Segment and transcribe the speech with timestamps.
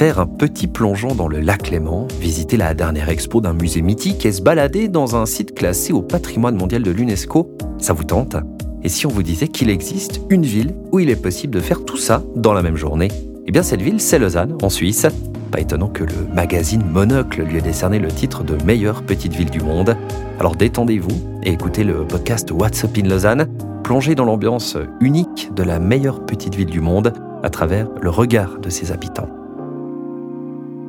[0.00, 4.24] faire un petit plongeon dans le lac Léman, visiter la dernière expo d'un musée mythique
[4.24, 8.34] et se balader dans un site classé au patrimoine mondial de l'UNESCO, ça vous tente?
[8.82, 11.84] Et si on vous disait qu'il existe une ville où il est possible de faire
[11.84, 13.08] tout ça dans la même journée?
[13.46, 15.06] Eh bien cette ville, c'est Lausanne, en Suisse.
[15.50, 19.50] Pas étonnant que le magazine Monocle lui ait décerné le titre de meilleure petite ville
[19.50, 19.98] du monde.
[20.38, 23.48] Alors détendez-vous et écoutez le podcast What's Up in Lausanne,
[23.84, 27.12] plongez dans l'ambiance unique de la meilleure petite ville du monde
[27.42, 29.28] à travers le regard de ses habitants.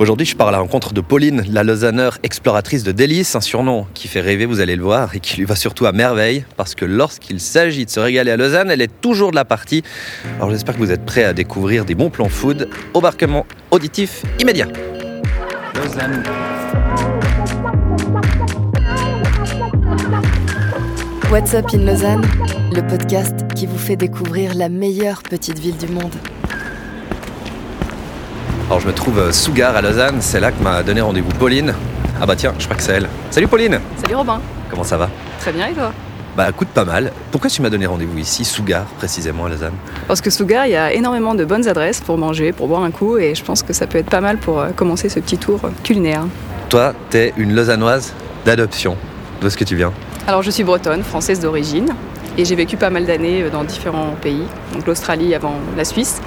[0.02, 3.86] Aujourd'hui, je pars à la rencontre de Pauline, la Lausanneur exploratrice de délices, un surnom
[3.94, 6.74] qui fait rêver, vous allez le voir, et qui lui va surtout à merveille, parce
[6.74, 9.84] que lorsqu'il s'agit de se régaler à Lausanne, elle est toujours de la partie.
[10.38, 12.68] Alors j'espère que vous êtes prêts à découvrir des bons plans food.
[12.96, 14.70] Embarquement auditif immédiat.
[15.76, 16.24] Lausanne.
[21.30, 22.26] What's Up in Lausanne,
[22.74, 26.16] le podcast qui vous fait découvrir la meilleure petite ville du monde.
[28.72, 31.34] Alors je me trouve euh, sous gare à Lausanne, c'est là que m'a donné rendez-vous
[31.38, 31.74] Pauline.
[32.22, 33.10] Ah bah tiens, je crois que c'est elle.
[33.30, 35.10] Salut Pauline Salut Robin Comment ça va?
[35.42, 35.92] Très bien et toi?
[36.38, 37.12] Bah écoute pas mal.
[37.32, 39.74] Pourquoi tu m'as donné rendez-vous ici, sous gare, précisément à Lausanne?
[40.08, 42.84] Parce que sous gare, il y a énormément de bonnes adresses pour manger, pour boire
[42.84, 45.20] un coup et je pense que ça peut être pas mal pour euh, commencer ce
[45.20, 46.24] petit tour culinaire.
[46.70, 48.14] Toi, t'es une lausannoise
[48.46, 48.96] d'adoption.
[49.42, 49.92] D'où est-ce que tu viens?
[50.28, 51.90] Alors je suis bretonne, française d'origine
[52.38, 56.22] et j'ai vécu pas mal d'années euh, dans différents pays, donc l'Australie avant la Suisse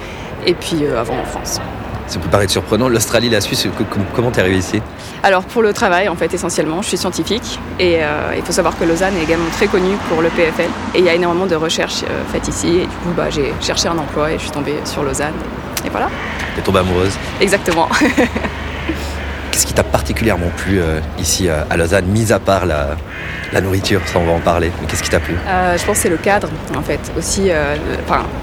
[0.45, 1.59] et puis avant en France.
[2.07, 3.67] Ça peut paraître surprenant, l'Australie, la Suisse,
[4.13, 4.81] comment t'es arrivé ici?
[5.23, 8.77] Alors pour le travail en fait essentiellement, je suis scientifique et euh, il faut savoir
[8.77, 11.55] que Lausanne est également très connue pour le PFL et il y a énormément de
[11.55, 14.51] recherches euh, faites ici et du coup bah, j'ai cherché un emploi et je suis
[14.51, 15.33] tombée sur Lausanne
[15.83, 16.09] et voilà.
[16.55, 17.13] T'es tombée amoureuse?
[17.41, 17.89] Exactement.
[19.55, 22.97] Qu'est-ce qui t'a particulièrement plu euh, ici à Lausanne, mis à part la,
[23.53, 24.69] la nourriture, ça on va en parler.
[24.81, 25.33] Mais qu'est-ce qui t'a plu?
[25.47, 26.99] Euh, Je pense que c'est le cadre en fait.
[27.17, 27.77] Aussi, euh,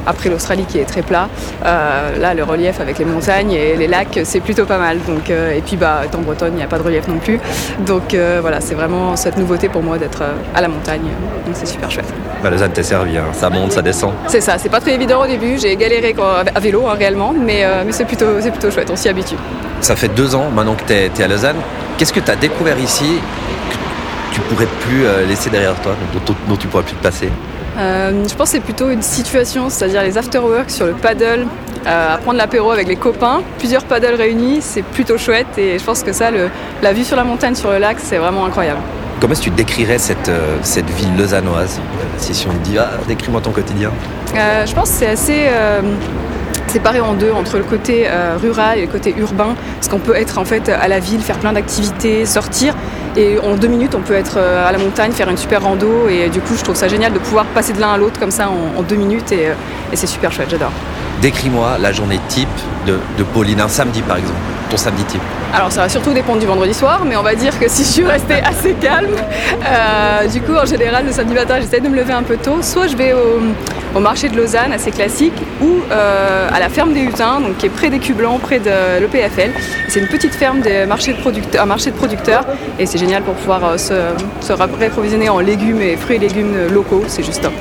[0.07, 1.29] après l'Australie qui est très plat,
[1.67, 5.01] euh, là le relief avec les montagnes et les lacs c'est plutôt pas mal.
[5.07, 7.39] Donc, et puis bah, en Bretonne il n'y a pas de relief non plus.
[7.81, 10.23] Donc voilà, c'est vraiment cette nouveauté pour moi d'être
[10.55, 11.11] à la montagne.
[11.45, 12.11] Donc c'est super chouette.
[12.43, 13.27] Bah, Lausanne t'es servi, hein.
[13.35, 14.15] ça monte, ça descend.
[14.29, 16.17] C'est ça, c'est pas très évident au début, j'ai galéré
[16.55, 19.37] à vélo hein, réellement, mais, mais c'est plutôt, plutôt chouette, on s'y habitue.
[19.83, 21.57] Ça fait deux ans maintenant que tu es, à Lausanne.
[21.99, 23.19] Qu'est-ce que tu as découvert ici
[24.33, 25.93] tu pourrais plus euh, laisser derrière toi,
[26.49, 27.29] dont, tu pourrais plus te passer?
[27.77, 31.47] Euh, Je pense que c'est plutôt une situation, c'est-à-dire les after-work sur le paddle,
[31.87, 35.85] euh, à prendre l'apéro avec les copains, plusieurs paddles réunis, c'est plutôt chouette et je
[35.85, 36.31] pense que ça,
[36.81, 38.81] la vue sur la montagne, sur le lac, c'est vraiment incroyable.
[39.21, 40.31] Comment est-ce que tu décrirais cette,
[40.63, 41.79] cette ville lausannoise?
[42.17, 43.91] Si on te dit, ah, décris-moi ton quotidien.
[44.35, 45.49] je pense que c'est assez
[46.73, 48.09] séparé en deux entre le côté
[48.41, 51.39] rural et le côté urbain, parce qu'on peut être en fait à la ville, faire
[51.39, 52.75] plein d'activités, sortir,
[53.15, 56.09] et en deux minutes, on peut être euh, à la montagne, faire une super rando.
[56.09, 58.31] Et du coup, je trouve ça génial de pouvoir passer de l'un à l'autre comme
[58.31, 59.33] ça en, deux minutes.
[59.33, 59.53] Euh,
[59.93, 60.73] et c'est super chouette, j'adore.
[61.21, 62.49] Décris-moi la journée type
[62.87, 62.99] de,
[63.35, 64.41] Pauline, un samedi par exemple,
[64.73, 65.21] ton samedi type.
[65.53, 67.89] Alors ça va surtout dépendre du vendredi soir, mais on va dire que si je
[67.89, 71.97] suis restée assez calme, euh, du coup en général le samedi matin j'essaie de me
[71.97, 76.49] lever un peu tôt, soit je vais au, marché de Lausanne, assez classique, ou euh,
[76.51, 79.51] à la ferme des Hutins, donc qui est près des Blancs, près de l'EPFL.
[79.89, 82.45] C'est une petite ferme de marché de producteurs, un marché de producteurs,
[82.79, 83.95] et c'est génial pour pouvoir euh, se,
[84.41, 87.53] se réapprovisionner en légumes et fruits et légumes locaux, c'est juste top.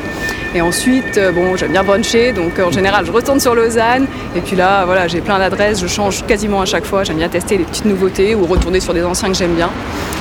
[0.53, 4.05] Et ensuite, euh, bon, j'aime bien bruncher, donc euh, en général, je retourne sur Lausanne.
[4.35, 7.05] Et puis là, voilà, j'ai plein d'adresses, je change quasiment à chaque fois.
[7.05, 9.69] J'aime bien tester des petites nouveautés ou retourner sur des anciens que j'aime bien.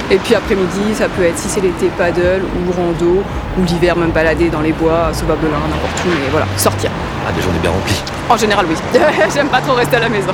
[0.09, 3.25] Et puis après-midi, ça peut être si c'est l'été paddle ou rando,
[3.59, 6.91] ou l'hiver même balader dans les bois, Babelin, n'importe où, mais voilà, sortir.
[7.27, 8.03] Ah, des journées bien remplies.
[8.29, 8.77] En général, oui.
[9.35, 10.33] J'aime pas trop rester à la maison.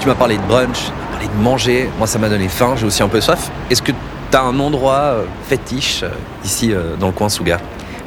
[0.00, 1.90] Tu m'as parlé de brunch, tu m'as parlé de manger.
[1.96, 3.50] Moi, ça m'a donné faim, j'ai aussi un peu soif.
[3.70, 6.04] Est-ce que tu as un endroit euh, fétiche
[6.44, 7.58] ici dans le coin Souga?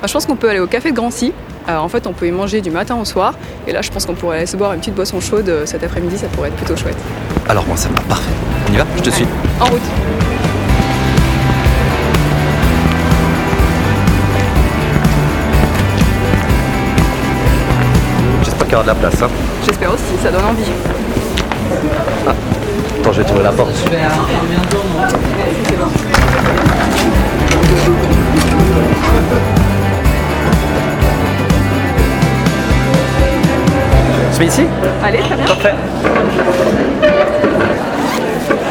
[0.01, 1.33] Bah, je pense qu'on peut aller au café de Grancy.
[1.67, 3.33] Euh, en fait, on peut y manger du matin au soir.
[3.67, 5.83] Et là, je pense qu'on pourrait aller se boire une petite boisson chaude euh, cet
[5.83, 6.17] après-midi.
[6.17, 6.97] Ça pourrait être plutôt chouette.
[7.47, 7.99] Alors, moi, ça va.
[8.07, 8.31] Parfait.
[8.69, 8.85] On y va?
[8.97, 9.25] Je te suis.
[9.59, 9.81] En route.
[18.43, 19.21] J'espère qu'il y aura de la place.
[19.21, 19.29] Hein.
[19.65, 20.03] J'espère aussi.
[20.23, 20.63] Ça donne envie.
[22.25, 22.33] Ah.
[23.01, 23.75] Attends, je vais trouver la porte.
[34.39, 34.61] Se met ici
[35.03, 35.45] Allez, très bien.
[35.47, 35.73] Parfait.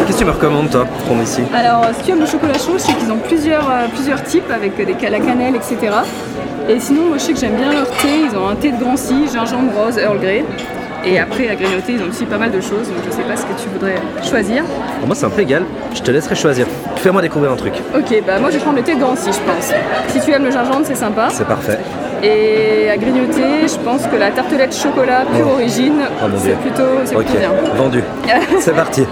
[0.07, 2.55] Qu'est-ce que tu me recommandes toi pour prendre ici Alors si tu aimes le chocolat
[2.55, 5.95] chaud, je sais qu'ils ont plusieurs, euh, plusieurs types avec des la cannelle, etc.
[6.71, 8.83] Et sinon moi je sais que j'aime bien leur thé, ils ont un thé de
[8.83, 10.43] Grancy, gingembre rose, Earl Grey.
[11.05, 12.89] Et après, à grignoter, ils ont aussi pas mal de choses.
[12.89, 13.95] Donc je sais pas ce que tu voudrais
[14.29, 14.65] choisir.
[14.99, 15.65] Pour moi, c'est un peu égal.
[15.95, 16.67] Je te laisserai choisir.
[16.97, 17.75] Fais-moi découvrir un truc.
[17.97, 19.73] Ok, bah moi je vais prendre le thé Drancy, je pense.
[20.09, 21.29] Si tu aimes le gingembre, c'est sympa.
[21.31, 21.79] C'est parfait.
[22.23, 25.55] Et à grignoter, je pense que la tartelette chocolat pure Oh.
[25.55, 27.53] origine, Oh c'est plutôt, c'est plutôt bien.
[27.77, 28.03] vendu.
[28.59, 29.05] c'est parti.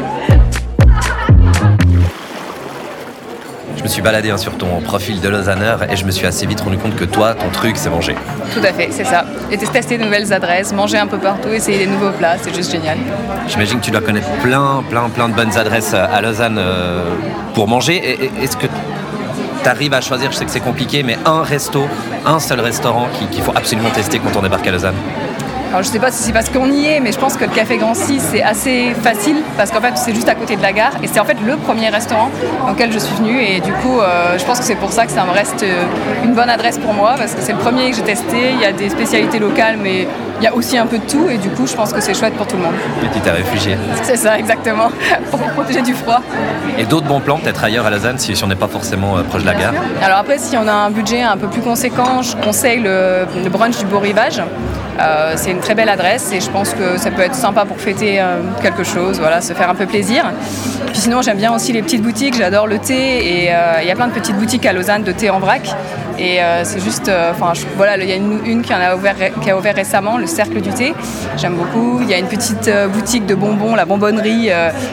[3.86, 6.60] Me suis baladé hein, sur ton profil de Lausanner et je me suis assez vite
[6.60, 8.16] rendu compte que toi, ton truc, c'est manger.
[8.52, 9.24] Tout à fait, c'est ça.
[9.52, 12.72] Et tester de nouvelles adresses, manger un peu partout, essayer des nouveaux plats, c'est juste
[12.72, 12.98] génial.
[13.46, 17.14] J'imagine que tu dois connaître plein, plein, plein de bonnes adresses à Lausanne euh,
[17.54, 18.18] pour manger.
[18.42, 21.86] Est-ce que tu arrives à choisir, je sais que c'est compliqué, mais un resto,
[22.26, 24.94] un seul restaurant qui- qu'il faut absolument tester quand on débarque à Lausanne?
[25.76, 27.50] Alors je sais pas si c'est parce qu'on y est, mais je pense que le
[27.50, 30.92] Café Grancy c'est assez facile parce qu'en fait c'est juste à côté de la gare
[31.02, 32.30] et c'est en fait le premier restaurant
[32.70, 35.12] auquel je suis venue et du coup euh, je pense que c'est pour ça que
[35.12, 35.84] ça me reste euh,
[36.24, 38.64] une bonne adresse pour moi parce que c'est le premier que j'ai testé, il y
[38.64, 40.08] a des spécialités locales mais
[40.40, 42.14] il y a aussi un peu de tout et du coup je pense que c'est
[42.14, 42.74] chouette pour tout le monde.
[43.02, 43.76] Et tu t'es réfugié.
[44.02, 44.90] C'est ça exactement,
[45.30, 46.20] pour protéger du froid.
[46.78, 49.42] Et d'autres bons plans peut-être ailleurs à Lausanne si, on n'est pas forcément euh, proche
[49.42, 49.72] de la gare
[50.02, 53.50] Alors après, si on a un budget un peu plus conséquent, je conseille le, le
[53.50, 54.42] brunch du Beau Rivage.
[54.98, 57.78] Euh, c'est une très belle adresse et je pense que ça peut être sympa pour
[57.78, 60.24] fêter euh, quelque chose, voilà, se faire un peu plaisir.
[60.86, 63.90] Puis sinon, j'aime bien aussi les petites boutiques, j'adore le thé et euh, il y
[63.90, 65.74] a plein de petites boutiques à Lausanne de thé en vrac.
[66.18, 69.16] Et euh, c'est juste, euh, enfin voilà, il y a une, qui, en a ouvert,
[69.42, 70.94] qui a ouvert récemment, le Cercle du thé.
[71.36, 72.00] J'aime beaucoup.
[72.00, 74.50] Il y a une petite euh, boutique de bonbons, la bonbonnerie,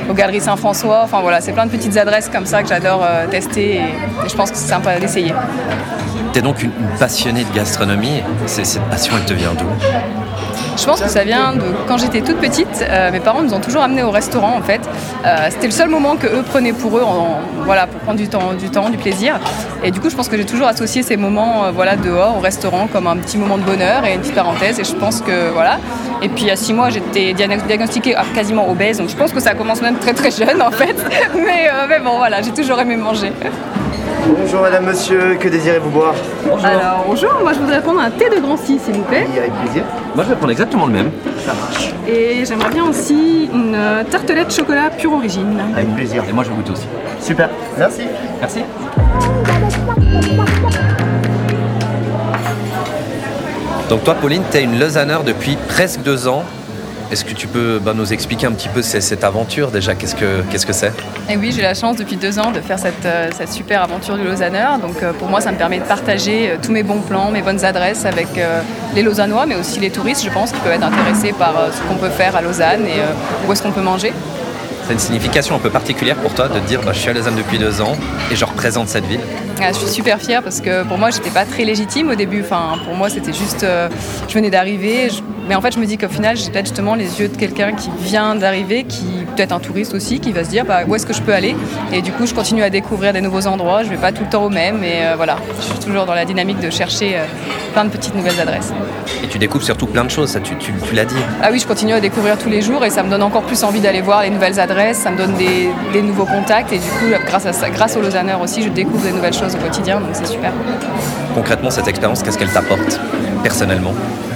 [0.10, 1.02] aux Galeries Saint-François.
[1.04, 3.82] Enfin voilà, c'est plein de petites adresses comme ça que j'adore tester et,
[4.28, 5.34] je pense que c'est sympa d'essayer.
[6.34, 8.22] T'es donc une, passionnée de gastronomie.
[8.46, 9.66] Cette passion, elle te vient d'où?
[10.78, 12.68] Je pense que ça vient de quand j'étais toute petite.
[12.82, 14.82] euh, mes parents nous ont toujours amenés au restaurant en fait.
[15.26, 17.04] Euh, C'était le seul moment que eux prenaient pour eux,
[17.66, 19.40] voilà, pour prendre du temps, du temps, du plaisir.
[19.84, 22.40] Et du coup, je pense que j'ai toujours associé ces moments, euh, voilà, dehors au
[22.42, 24.80] restaurant comme un petit moment de bonheur et une petite parenthèse.
[24.80, 25.78] Et je pense que voilà.
[26.22, 29.40] Et puis à six mois, j'étais diagno- diagnostiquée ah, quasiment obèse, donc je pense que
[29.42, 30.96] ça commence même très très jeune en fait.
[31.36, 33.32] Mais, mais bon, voilà, j'ai toujours aimé manger.
[34.26, 36.14] Bonjour madame, monsieur, que désirez-vous boire
[36.64, 39.28] Alors bonjour, moi je voudrais prendre un thé de Grancy s'il vous plaît.
[39.30, 39.84] Oui, avec plaisir.
[40.16, 41.12] Moi, je vais prendre exactement le même.
[41.46, 41.94] Ça marche.
[42.08, 45.60] Et j'aimerais bien aussi une euh, tartelette chocolat pure origine.
[45.76, 46.24] Avec plaisir.
[46.30, 46.88] Et moi, je goûte aussi.
[47.20, 48.04] Super, merci.
[48.40, 48.62] Merci.
[53.90, 56.44] Donc toi, Pauline, tu es une Lausanneur depuis presque deux ans.
[57.14, 60.42] Est-ce que tu peux bah, nous expliquer un petit peu cette aventure déjà Qu'est-ce que
[60.50, 60.92] qu'est-ce que c'est?
[61.30, 64.18] Et oui, j'ai la chance depuis deux ans de faire cette, euh, cette super aventure
[64.18, 64.66] du Lausanner.
[64.82, 67.44] Donc euh, pour moi, ça me permet de partager euh, tous mes bons plans, mes
[67.44, 68.30] bonnes adresses avec
[68.96, 72.00] les Lausannois, mais aussi les touristes, je pense, qui peuvent être intéressés par ce qu'on
[72.00, 73.00] peut faire à Lausanne et
[73.48, 74.12] où est-ce qu'on peut manger.
[74.88, 77.36] C'est une signification un peu particulière pour toi de dire bah, je suis à Lausanne
[77.36, 77.96] depuis deux ans
[78.32, 79.22] et je représente cette ville?
[79.62, 82.42] Ah, je suis super fière parce que pour moi, j'étais pas très légitime au début.
[82.42, 83.88] Enfin, pour moi, c'était juste, euh,
[84.28, 85.10] je venais d'arriver.
[85.10, 87.36] je- Mais en fait, je me dis qu'au final, j'ai peut-être justement les yeux de
[87.36, 89.04] quelqu'un qui vient d'arriver, qui
[89.36, 91.54] peut-être un touriste aussi, qui va se dire bah, où est-ce que je peux aller?
[91.92, 93.84] Et du coup, je continue à découvrir des nouveaux endroits.
[93.84, 94.84] Je vais pas tout le temps au même.
[94.86, 97.26] Et euh, voilà, je suis toujours dans la dynamique de chercher euh,
[97.74, 98.72] plein de petites nouvelles adresses.
[99.22, 101.16] Et tu découvres surtout plein de choses, ça tu, tu- tu l'as dit.
[101.42, 103.64] Ah oui, je continue à découvrir tous les jours et ça me donne encore plus
[103.66, 106.88] envie d'aller voir les nouvelles adresses, ça me donne des, des nouveaux contacts et du
[106.88, 108.02] coup, grâce, à ça, grâce aux
[108.42, 110.52] aussi, je découvre des nouvelles choses au quotidien, donc c'est super.
[111.36, 113.00] Concrètement, cette expérience, qu'est-ce qu'elle t'apporte
[113.42, 113.94] personnellement?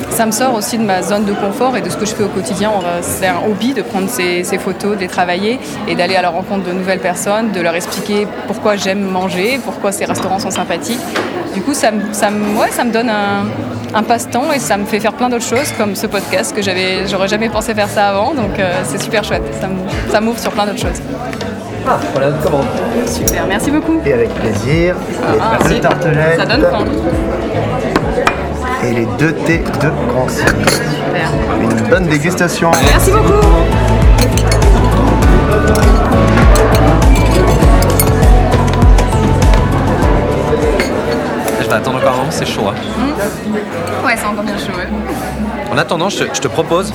[0.10, 2.24] Ça me sort aussi de ma zone de confort et de ce que je fais
[2.24, 2.72] au quotidien.
[3.02, 6.30] C'est un hobby de prendre ces, ces photos, de les travailler et d'aller à la
[6.30, 11.02] rencontre de nouvelles personnes, de leur expliquer pourquoi j'aime manger, pourquoi ces restaurants sont sympathiques.
[11.54, 13.46] Du coup, ça me, ça me, ouais, ça me donne un,
[13.94, 17.28] un passe-temps et ça me fait faire plein d'autres choses comme ce podcast que j'aurais
[17.28, 18.34] jamais pensé faire ça avant.
[18.34, 19.44] Donc euh, c'est super chouette.
[20.10, 21.02] Ça m'ouvre sur plein d'autres choses.
[21.90, 22.66] Ah, voilà une commande.
[23.06, 24.02] Super, merci beaucoup.
[24.06, 24.96] Et avec plaisir.
[25.34, 25.82] Les Ah, deux merci.
[25.82, 26.86] tartelettes Ça donne faim.
[28.84, 30.42] et les deux thés de Grancy.
[30.42, 31.30] Super.
[31.62, 32.72] Une bonne dégustation.
[32.92, 33.48] Merci beaucoup.
[41.62, 42.68] Je vais attendre encore un moment, c'est chaud.
[42.68, 44.06] hein.
[44.06, 44.74] Ouais, c'est encore bien chaud.
[44.78, 44.88] ouais.
[45.72, 46.94] En attendant, je te, je te propose,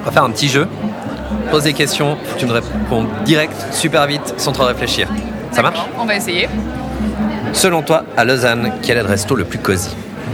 [0.00, 0.66] on va faire un petit jeu.
[1.50, 5.08] Pose des questions, tu me réponds direct, super vite, sans trop réfléchir.
[5.52, 5.78] Ça marche?
[5.98, 6.48] On va essayer.
[7.52, 9.90] Selon toi, à Lausanne, quel est le resto le plus cosy?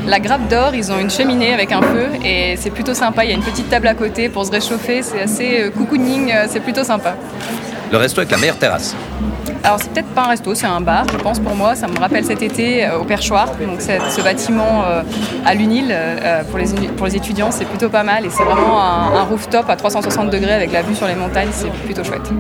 [0.07, 3.25] La Grappe d'Or, ils ont une cheminée avec un feu et c'est plutôt sympa.
[3.25, 5.03] Il y a une petite table à côté pour se réchauffer.
[5.03, 7.15] C'est assez euh, cocooning, euh, c'est plutôt sympa.
[7.91, 8.95] Le resto avec la meilleure terrasse
[9.63, 11.75] Alors c'est peut-être pas un resto, c'est un bar, je pense pour moi.
[11.75, 13.47] Ça me rappelle cet été euh, au Perchoir.
[13.61, 15.03] Donc ce bâtiment euh,
[15.45, 18.81] à l'UNIL euh, pour, les, pour les étudiants, c'est plutôt pas mal et c'est vraiment
[18.81, 21.51] un, un rooftop à 360 degrés avec la vue sur les montagnes.
[21.53, 22.31] C'est plutôt chouette.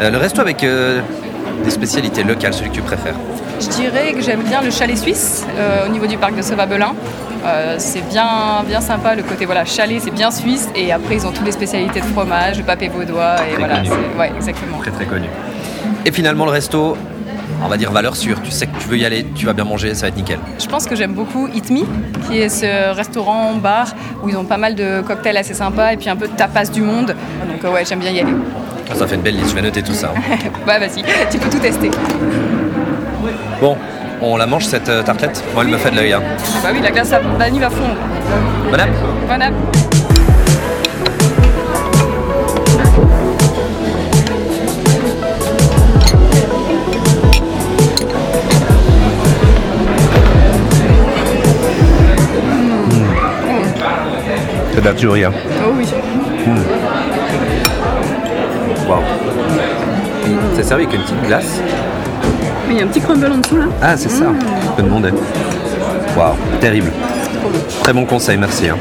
[0.00, 3.14] Le resto avec des spécialités locales, celui que tu préfères
[3.60, 5.44] Je dirais que j'aime bien le chalet suisse
[5.86, 6.94] au niveau du parc de Sauvabelin.
[7.44, 10.68] Euh, c'est bien, bien sympa, le côté voilà, chalet, c'est bien suisse.
[10.76, 13.36] Et après, ils ont toutes les spécialités de fromage, de papé vaudois.
[13.48, 14.78] Et Très voilà, c'est- ouais, exactement.
[14.78, 15.26] Très très connu.
[16.06, 16.96] Et finalement, le resto,
[17.64, 18.40] on va dire valeur sûre.
[18.42, 20.38] Tu sais que tu veux y aller, tu vas bien manger, ça va être nickel.
[20.60, 21.80] Je pense que j'aime beaucoup Eat Me,
[22.28, 23.88] qui est ce restaurant-bar
[24.22, 26.66] où ils ont pas mal de cocktails assez sympas et puis un peu de tapas
[26.66, 27.14] du monde.
[27.48, 28.32] Donc ouais, j'aime bien y aller.
[28.90, 30.12] Ah, Ça fait une belle liste, je vais noter tout ça.
[30.16, 30.20] hein.
[30.66, 31.90] Bah vas-y, tu peux tout tester.
[33.60, 33.76] Bon,
[34.22, 36.12] on la mange cette euh, tartelette Moi, elle me fait de l'œil.
[36.12, 36.22] hein.
[36.62, 37.96] Bah oui, la glace à vanille va fondre.
[38.70, 38.90] Madame
[39.26, 39.50] Voilà.
[54.74, 55.24] C'est de la tuerie.
[55.24, 55.32] hein.
[55.66, 55.86] Oh oui.
[58.88, 59.02] Waouh.
[60.54, 61.60] C'est servi avec une petite glace.
[62.72, 63.66] Il y a un petit crumble en dessous là.
[63.82, 64.24] Ah, c'est ça.
[64.64, 65.10] Je peux demander.
[66.16, 66.90] Waouh, terrible.
[67.82, 68.68] Très bon conseil, merci.
[68.68, 68.76] hein.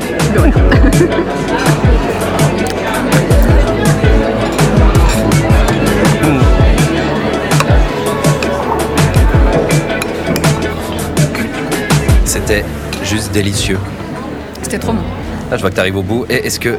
[6.24, 6.42] Mm.
[12.26, 12.64] C'était
[13.04, 13.80] juste délicieux.
[14.62, 15.02] C'était trop bon.
[15.50, 16.26] Là, je vois que tu arrives au bout.
[16.30, 16.78] Et est-ce que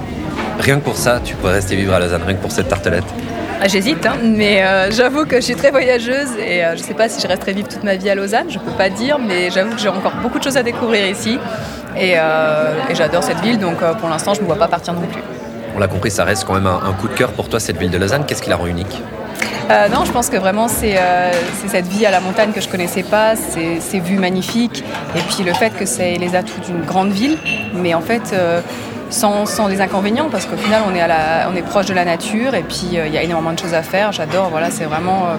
[0.61, 3.05] rien que pour ça, tu pourrais rester vivre à Lausanne, rien que pour cette tartelette?
[3.65, 6.95] Ah, J'hésite, hein, mais euh, j'avoue que je suis très voyageuse et euh, je sais
[6.95, 9.53] pas si je resterai vivre toute ma vie à Lausanne, je peux pas dire, mais
[9.53, 11.39] j'avoue que j'ai encore beaucoup de choses à découvrir ici
[11.97, 14.95] et, euh, et j'adore cette ville, donc pour l'instant je ne me vois pas partir
[14.95, 15.23] non plus.
[15.77, 17.77] On l'a compris, ça reste quand même un, un coup de cœur pour toi, cette
[17.77, 18.25] ville de Lausanne.
[18.27, 19.01] Qu'est-ce qui la rend unique?
[19.71, 21.31] Euh, non, je pense que vraiment c'est euh,
[21.69, 24.83] cette vie à la montagne que je connaissais pas, ces, ces vues magnifiques,
[25.15, 27.39] et puis le fait que c'est les atouts d'une grande ville,
[27.75, 28.61] mais en fait euh,
[29.13, 31.95] sans, sans des inconvénients, parce qu'au final on est, à la, on est proche de
[31.95, 34.11] la nature, et puis euh, il y a énormément de choses à faire.
[34.13, 35.37] J'adore, voilà, c'est vraiment, euh,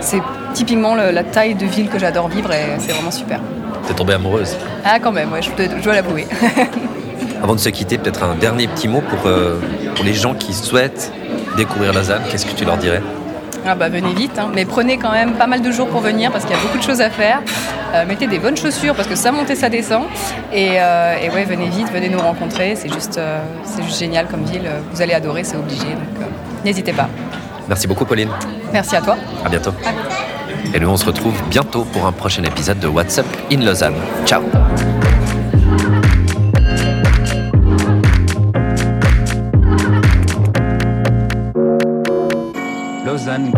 [0.00, 0.20] c'est
[0.54, 3.40] typiquement le- la taille de ville que j'adore vivre, et c'est vraiment super.
[3.86, 6.26] T'es tombée amoureuse Ah quand même, ouais, je, dois- je dois l'avouer.
[7.42, 9.58] Avant de se quitter, peut-être un dernier petit mot pour, euh,
[9.96, 11.12] pour les gens qui souhaitent
[11.56, 12.22] découvrir Lausanne.
[12.30, 13.02] Qu'est-ce que tu leur dirais?
[13.66, 14.48] Ah bah venez vite, hein.
[14.54, 16.78] mais prenez quand même pas mal de jours pour venir parce qu'il y a beaucoup
[16.78, 17.40] de choses à faire.
[17.94, 20.04] Euh, mettez des bonnes chaussures parce que ça monte et ça descend.
[20.52, 22.74] Et, euh, et ouais, venez vite, venez nous rencontrer.
[22.74, 24.68] C'est juste, euh, c'est juste génial comme ville.
[24.92, 25.84] Vous allez adorer, c'est obligé.
[25.84, 26.24] Donc euh,
[26.64, 27.08] n'hésitez pas.
[27.68, 28.30] Merci beaucoup, Pauline.
[28.72, 29.16] Merci à toi.
[29.44, 29.72] À bientôt.
[30.74, 33.94] Et nous, on se retrouve bientôt pour un prochain épisode de WhatsApp in Lausanne.
[34.24, 34.42] Ciao
[43.04, 43.52] Lausanne